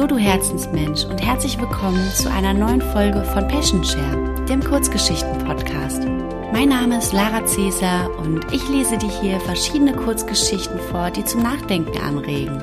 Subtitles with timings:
[0.00, 6.04] Hallo du Herzensmensch und herzlich willkommen zu einer neuen Folge von Passion Share, dem Kurzgeschichten-Podcast.
[6.54, 11.42] Mein Name ist Lara Cäsar und ich lese dir hier verschiedene Kurzgeschichten vor, die zum
[11.42, 12.62] Nachdenken anregen.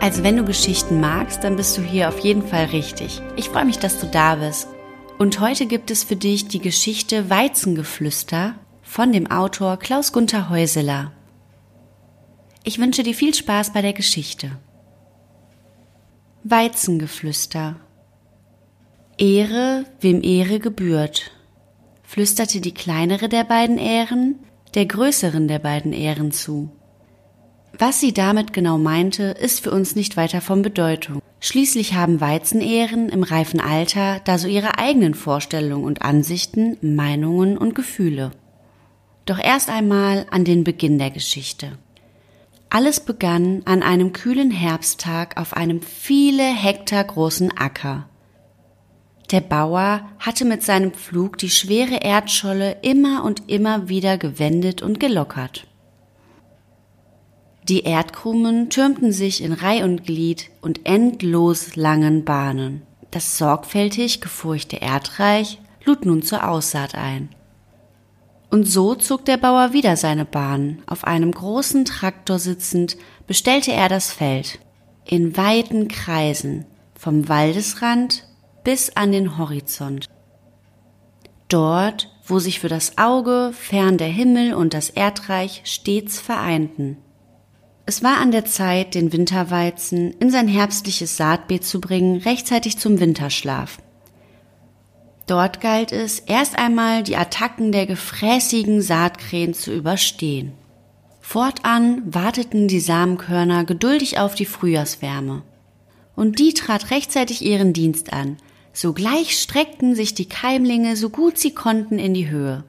[0.00, 3.22] Also wenn du Geschichten magst, dann bist du hier auf jeden Fall richtig.
[3.36, 4.66] Ich freue mich, dass du da bist.
[5.18, 11.12] Und heute gibt es für dich die Geschichte Weizengeflüster von dem Autor Klaus Gunther Häuseler.
[12.64, 14.50] Ich wünsche dir viel Spaß bei der Geschichte.
[16.46, 17.76] Weizengeflüster.
[19.16, 21.30] Ehre, wem Ehre gebührt,
[22.02, 24.40] flüsterte die kleinere der beiden Ähren
[24.74, 26.70] der größeren der beiden Ähren zu.
[27.78, 31.22] Was sie damit genau meinte, ist für uns nicht weiter von Bedeutung.
[31.40, 37.74] Schließlich haben Weizenähren im reifen Alter da so ihre eigenen Vorstellungen und Ansichten, Meinungen und
[37.74, 38.32] Gefühle.
[39.24, 41.78] Doch erst einmal an den Beginn der Geschichte.
[42.70, 48.08] Alles begann an einem kühlen Herbsttag auf einem viele Hektar großen Acker.
[49.30, 55.00] Der Bauer hatte mit seinem Pflug die schwere Erdscholle immer und immer wieder gewendet und
[55.00, 55.66] gelockert.
[57.68, 62.82] Die Erdkrumen türmten sich in Reih und Glied und endlos langen Bahnen.
[63.10, 67.30] Das sorgfältig gefurchte Erdreich lud nun zur Aussaat ein.
[68.54, 70.80] Und so zog der Bauer wieder seine Bahn.
[70.86, 72.96] Auf einem großen Traktor sitzend
[73.26, 74.60] bestellte er das Feld.
[75.04, 78.28] In weiten Kreisen, vom Waldesrand
[78.62, 80.06] bis an den Horizont.
[81.48, 86.98] Dort, wo sich für das Auge fern der Himmel und das Erdreich stets vereinten.
[87.86, 93.00] Es war an der Zeit, den Winterweizen in sein herbstliches Saatbeet zu bringen, rechtzeitig zum
[93.00, 93.78] Winterschlaf.
[95.26, 100.52] Dort galt es, erst einmal die Attacken der gefräßigen Saatkrähen zu überstehen.
[101.20, 105.42] Fortan warteten die Samenkörner geduldig auf die Frühjahrswärme.
[106.14, 108.36] Und die trat rechtzeitig ihren Dienst an.
[108.74, 112.64] Sogleich streckten sich die Keimlinge so gut sie konnten in die Höhe.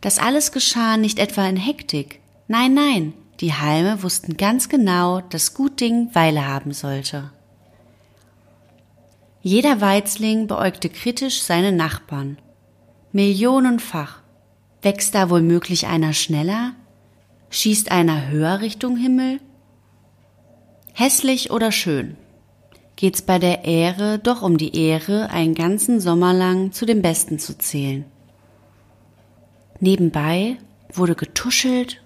[0.00, 2.20] Das alles geschah nicht etwa in Hektik.
[2.46, 7.30] Nein, nein, die Halme wussten ganz genau, dass gut Ding Weile haben sollte.
[9.40, 12.38] Jeder Weizling beäugte kritisch seine Nachbarn.
[13.12, 14.20] Millionenfach.
[14.82, 16.72] Wächst da wohl möglich einer schneller?
[17.50, 19.40] Schießt einer höher Richtung Himmel?
[20.92, 22.16] Hässlich oder schön?
[22.96, 27.38] Geht's bei der Ehre doch um die Ehre, einen ganzen Sommer lang zu den Besten
[27.38, 28.04] zu zählen.
[29.78, 30.58] Nebenbei
[30.92, 32.02] wurde getuschelt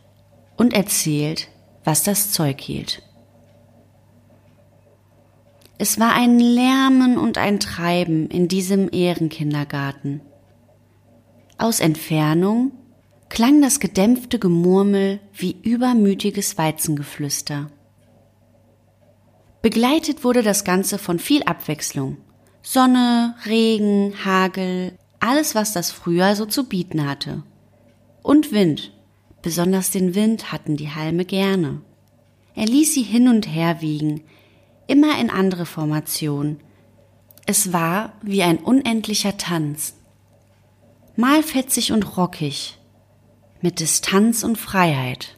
[0.59, 1.49] und erzählt,
[1.83, 3.03] was das Zeug hielt.
[5.83, 10.21] Es war ein Lärmen und ein Treiben in diesem Ehrenkindergarten.
[11.59, 12.71] Aus Entfernung
[13.29, 17.69] klang das gedämpfte Gemurmel wie übermütiges Weizengeflüster.
[19.61, 22.19] Begleitet wurde das Ganze von viel Abwechslung.
[22.63, 27.43] Sonne, Regen, Hagel, alles, was das Frühjahr so zu bieten hatte.
[28.23, 28.93] Und Wind.
[29.43, 31.81] Besonders den Wind hatten die Halme gerne.
[32.55, 34.23] Er ließ sie hin und her wiegen,
[34.87, 36.61] immer in andere Formation.
[37.47, 39.95] Es war wie ein unendlicher Tanz.
[41.17, 42.79] Mal fetzig und rockig,
[43.61, 45.37] mit Distanz und Freiheit.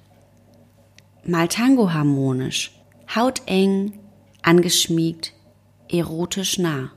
[1.25, 2.73] Mal Tango harmonisch,
[3.15, 3.99] hauteng,
[4.43, 5.33] angeschmiegt,
[5.91, 6.93] erotisch nah.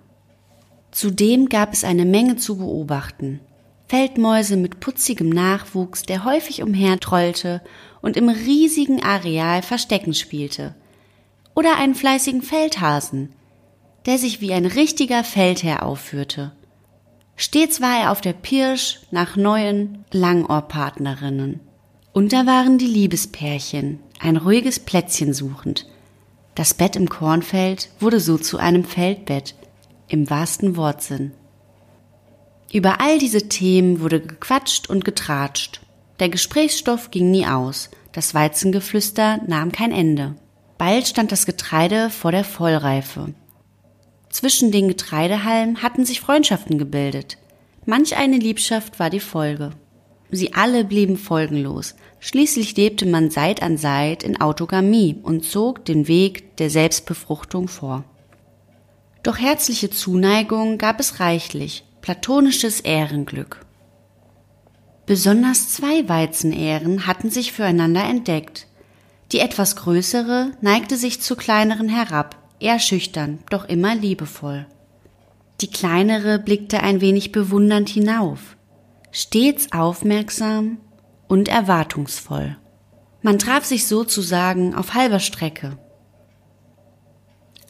[0.92, 3.40] Zudem gab es eine Menge zu beobachten.
[3.88, 7.62] Feldmäuse mit putzigem Nachwuchs, der häufig umhertrollte
[8.02, 10.76] und im riesigen Areal Verstecken spielte–
[11.58, 13.34] oder einen fleißigen Feldhasen,
[14.06, 16.52] der sich wie ein richtiger Feldherr aufführte.
[17.36, 21.60] Stets war er auf der Pirsch nach neuen Langohrpartnerinnen.
[22.14, 25.88] Und da waren die Liebespärchen, ein ruhiges Plätzchen suchend.
[26.54, 29.56] Das Bett im Kornfeld wurde so zu einem Feldbett,
[30.08, 31.32] im wahrsten Wortsinn.
[32.72, 35.82] Über all diese Themen wurde gequatscht und getratscht.
[36.20, 40.36] Der Gesprächsstoff ging nie aus, das Weizengeflüster nahm kein Ende.
[40.78, 43.34] Bald stand das Getreide vor der Vollreife.
[44.30, 47.38] Zwischen den Getreidehalmen hatten sich Freundschaften gebildet.
[47.86, 49.72] Manch eine Liebschaft war die Folge.
[50.30, 51.96] Sie alle blieben folgenlos.
[52.20, 58.04] Schließlich lebte man Seit an Seit in Autogamie und zog den Weg der Selbstbefruchtung vor.
[59.24, 63.66] Doch herzliche Zuneigung gab es reichlich, platonisches Ehrenglück.
[65.06, 68.68] Besonders zwei Weizenähren hatten sich füreinander entdeckt.
[69.32, 74.66] Die etwas größere neigte sich zur kleineren herab, eher schüchtern, doch immer liebevoll.
[75.62, 78.56] Die kleinere blickte ein wenig bewundernd hinauf,
[79.12, 80.78] stets aufmerksam
[81.28, 82.58] und erwartungsvoll.
[83.22, 85.78] Man traf sich sozusagen auf halber Strecke.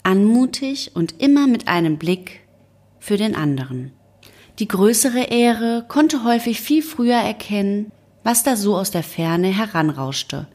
[0.03, 2.47] anmutig und immer mit einem Blick
[2.97, 3.91] für den anderen.
[4.59, 7.91] Die größere Ehre konnte häufig viel früher erkennen,
[8.23, 10.47] was da so aus der Ferne heranrauschte.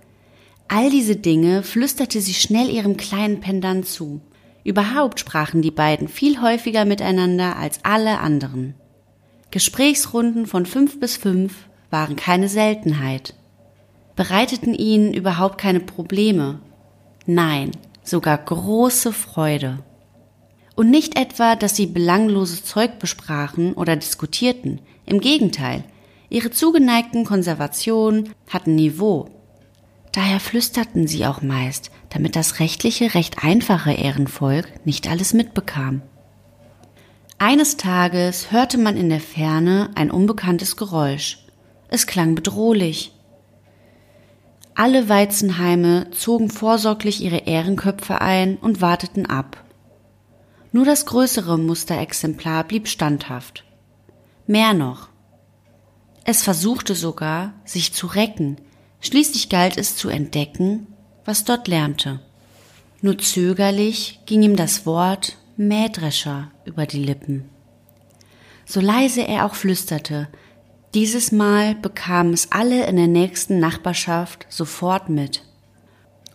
[0.74, 4.22] All diese Dinge flüsterte sie schnell ihrem kleinen Pendant zu.
[4.64, 8.72] Überhaupt sprachen die beiden viel häufiger miteinander als alle anderen.
[9.50, 13.34] Gesprächsrunden von fünf bis fünf waren keine Seltenheit,
[14.16, 16.60] bereiteten ihnen überhaupt keine Probleme.
[17.26, 17.72] Nein,
[18.02, 19.80] sogar große Freude.
[20.74, 24.80] Und nicht etwa, dass sie belangloses Zeug besprachen oder diskutierten.
[25.04, 25.84] Im Gegenteil,
[26.30, 29.28] ihre zugeneigten Konservationen hatten Niveau.
[30.12, 36.02] Daher flüsterten sie auch meist, damit das rechtliche, recht einfache Ehrenvolk nicht alles mitbekam.
[37.38, 41.38] Eines Tages hörte man in der Ferne ein unbekanntes Geräusch.
[41.88, 43.12] Es klang bedrohlich.
[44.74, 49.64] Alle Weizenheime zogen vorsorglich ihre Ehrenköpfe ein und warteten ab.
[50.72, 53.64] Nur das größere Musterexemplar blieb standhaft.
[54.46, 55.08] Mehr noch.
[56.24, 58.56] Es versuchte sogar, sich zu recken,
[59.02, 60.86] schließlich galt es zu entdecken,
[61.26, 62.20] was dort lärmte.
[63.02, 67.44] Nur zögerlich ging ihm das Wort Mähdrescher über die Lippen.
[68.64, 70.28] So leise er auch flüsterte,
[70.94, 75.42] dieses Mal bekamen es alle in der nächsten Nachbarschaft sofort mit.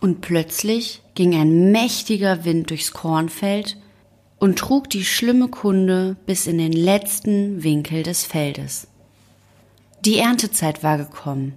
[0.00, 3.76] Und plötzlich ging ein mächtiger Wind durchs Kornfeld
[4.38, 8.88] und trug die schlimme Kunde bis in den letzten Winkel des Feldes.
[10.04, 11.54] Die Erntezeit war gekommen.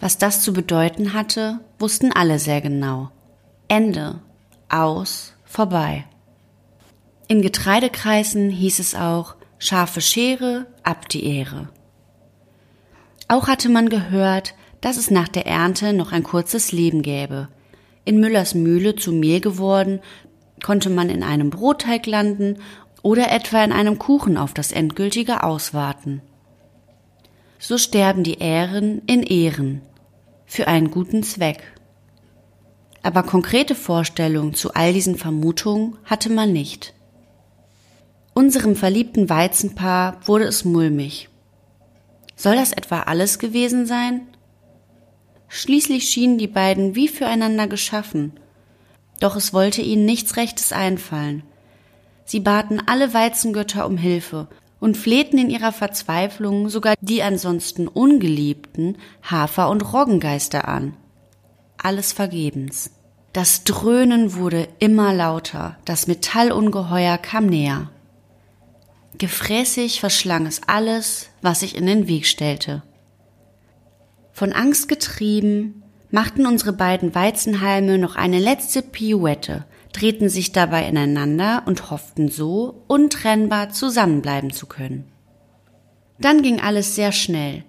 [0.00, 3.10] Was das zu bedeuten hatte, wussten alle sehr genau.
[3.68, 4.20] Ende,
[4.68, 6.04] aus, vorbei.
[7.28, 11.68] In Getreidekreisen hieß es auch scharfe Schere, ab die Ehre.
[13.28, 17.48] Auch hatte man gehört, dass es nach der Ernte noch ein kurzes Leben gäbe.
[18.04, 20.00] In Müllers Mühle zu Mehl geworden,
[20.62, 22.58] konnte man in einem Brotteig landen
[23.02, 26.22] oder etwa in einem Kuchen auf das endgültige Auswarten.
[27.58, 29.82] So sterben die Ähren in Ehren
[30.46, 31.62] für einen guten Zweck.
[33.02, 36.94] Aber konkrete Vorstellungen zu all diesen Vermutungen hatte man nicht.
[38.34, 41.28] Unserem verliebten Weizenpaar wurde es mulmig.
[42.34, 44.22] Soll das etwa alles gewesen sein?
[45.48, 48.32] Schließlich schienen die beiden wie füreinander geschaffen
[49.20, 51.42] doch es wollte ihnen nichts Rechtes einfallen.
[52.24, 54.48] Sie baten alle Weizengötter um Hilfe
[54.80, 60.94] und flehten in ihrer Verzweiflung sogar die ansonsten ungeliebten Hafer- und Roggengeister an.
[61.78, 62.90] Alles vergebens.
[63.32, 67.90] Das Dröhnen wurde immer lauter, das Metallungeheuer kam näher.
[69.18, 72.82] Gefräßig verschlang es alles, was sich in den Weg stellte.
[74.32, 79.64] Von Angst getrieben machten unsere beiden Weizenhalme noch eine letzte Pirouette,
[79.96, 85.04] drehten sich dabei ineinander und hofften so, untrennbar zusammenbleiben zu können.
[86.18, 87.64] Dann ging alles sehr schnell.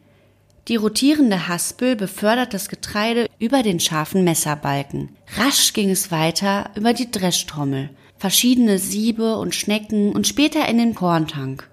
[0.68, 5.16] Die rotierende Haspel befördert das Getreide über den scharfen Messerbalken.
[5.38, 10.96] Rasch ging es weiter über die Dreschtrommel, verschiedene Siebe und Schnecken und später in den
[10.96, 11.70] Korntank.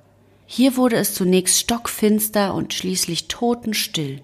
[0.46, 4.20] Hier wurde es zunächst stockfinster und schließlich totenstill.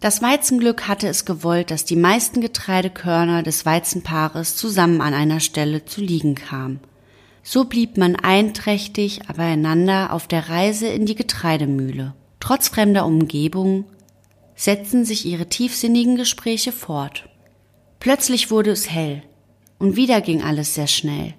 [0.00, 5.84] Das Weizenglück hatte es gewollt, dass die meisten Getreidekörner des Weizenpaares zusammen an einer Stelle
[5.86, 6.78] zu liegen kamen.
[7.42, 12.14] So blieb man einträchtig beieinander auf der Reise in die Getreidemühle.
[12.38, 13.86] Trotz fremder Umgebung
[14.54, 17.28] setzten sich ihre tiefsinnigen Gespräche fort.
[17.98, 19.22] Plötzlich wurde es hell,
[19.80, 21.34] und wieder ging alles sehr schnell.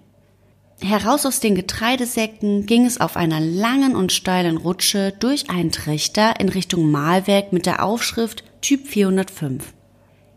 [0.82, 6.40] Heraus aus den Getreidesäcken ging es auf einer langen und steilen Rutsche durch einen Trichter
[6.40, 9.74] in Richtung Mahlwerk mit der Aufschrift Typ 405.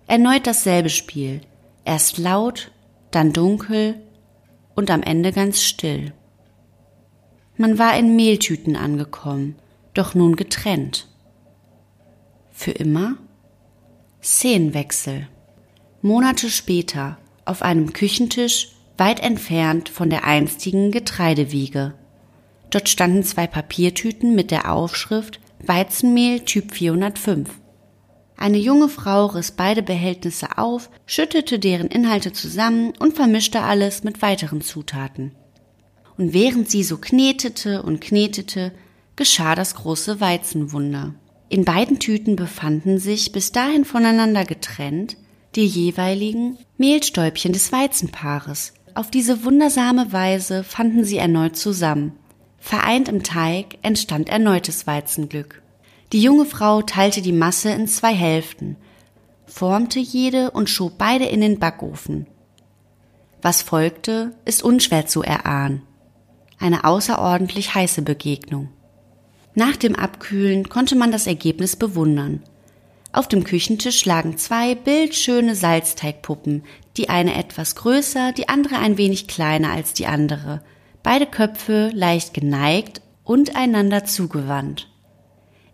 [0.07, 1.41] Erneut dasselbe Spiel.
[1.85, 2.71] Erst laut,
[3.11, 4.01] dann dunkel
[4.75, 6.13] und am Ende ganz still.
[7.57, 9.57] Man war in Mehltüten angekommen,
[9.95, 11.09] doch nun getrennt.
[12.51, 13.17] Für immer?
[14.23, 15.29] Szenenwechsel.
[16.01, 21.95] Monate später, auf einem Küchentisch, weit entfernt von der einstigen Getreidewiege.
[22.71, 27.62] Dort standen zwei Papiertüten mit der Aufschrift Weizenmehl Typ 405.
[28.43, 34.21] Eine junge Frau riss beide Behältnisse auf, schüttete deren Inhalte zusammen und vermischte alles mit
[34.21, 35.31] weiteren Zutaten.
[36.19, 38.73] Und während sie so knetete und knetete,
[39.15, 41.15] geschah das große Weizenwunder.
[41.51, 45.17] In beiden Tüten befanden sich, bis dahin voneinander getrennt,
[45.55, 48.73] die jeweiligen Mehlstäubchen des Weizenpaares.
[48.97, 52.15] Auf diese wundersame Weise fanden sie erneut zusammen.
[52.59, 55.63] Vereint im Teig entstand erneutes Weizenglück.
[56.13, 58.77] Die junge Frau teilte die Masse in zwei Hälften,
[59.47, 62.27] formte jede und schob beide in den Backofen.
[63.41, 65.83] Was folgte, ist unschwer zu erahnen.
[66.59, 68.69] Eine außerordentlich heiße Begegnung.
[69.55, 72.43] Nach dem Abkühlen konnte man das Ergebnis bewundern.
[73.13, 76.63] Auf dem Küchentisch lagen zwei bildschöne Salzteigpuppen,
[76.99, 80.63] die eine etwas größer, die andere ein wenig kleiner als die andere,
[81.03, 84.92] beide Köpfe leicht geneigt und einander zugewandt.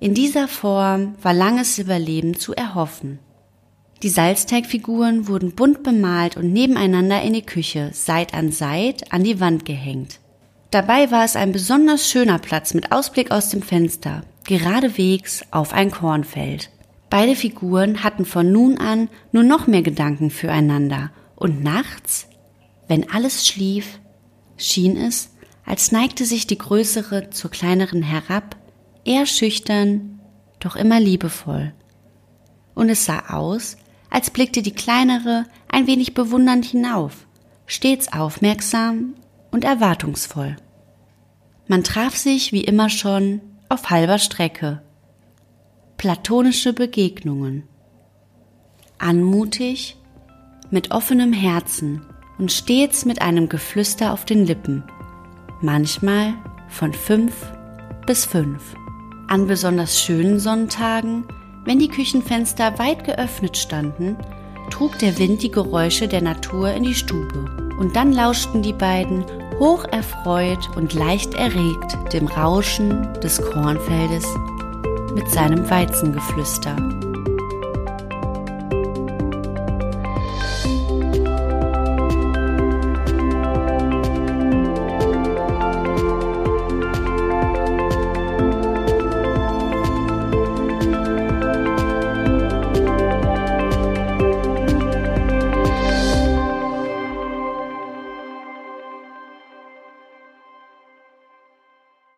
[0.00, 3.18] In dieser Form war langes Überleben zu erhoffen.
[4.04, 9.40] Die Salzteigfiguren wurden bunt bemalt und nebeneinander in die Küche, Seit an Seit, an die
[9.40, 10.20] Wand gehängt.
[10.70, 15.90] Dabei war es ein besonders schöner Platz mit Ausblick aus dem Fenster, geradewegs auf ein
[15.90, 16.70] Kornfeld.
[17.10, 22.28] Beide Figuren hatten von nun an nur noch mehr Gedanken füreinander, und nachts,
[22.86, 23.98] wenn alles schlief,
[24.56, 25.30] schien es,
[25.64, 28.56] als neigte sich die größere zur kleineren herab,
[29.08, 30.20] eher schüchtern,
[30.60, 31.72] doch immer liebevoll.
[32.74, 33.76] Und es sah aus,
[34.10, 37.26] als blickte die kleinere ein wenig bewundernd hinauf,
[37.66, 39.14] stets aufmerksam
[39.50, 40.56] und erwartungsvoll.
[41.66, 44.82] Man traf sich wie immer schon auf halber Strecke.
[45.96, 47.64] Platonische Begegnungen.
[48.98, 49.96] Anmutig,
[50.70, 52.02] mit offenem Herzen
[52.38, 54.84] und stets mit einem Geflüster auf den Lippen.
[55.60, 56.34] Manchmal
[56.68, 57.52] von fünf
[58.06, 58.74] bis fünf.
[59.28, 61.24] An besonders schönen Sonntagen,
[61.66, 64.16] wenn die Küchenfenster weit geöffnet standen,
[64.70, 67.74] trug der Wind die Geräusche der Natur in die Stube.
[67.78, 69.26] Und dann lauschten die beiden
[69.58, 74.24] hoch erfreut und leicht erregt dem Rauschen des Kornfeldes
[75.14, 76.97] mit seinem Weizengeflüster.